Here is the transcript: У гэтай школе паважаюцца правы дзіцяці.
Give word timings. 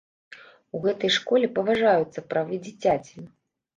У 0.77 0.81
гэтай 0.85 1.11
школе 1.17 1.51
паважаюцца 1.59 2.25
правы 2.33 2.61
дзіцяці. 2.67 3.17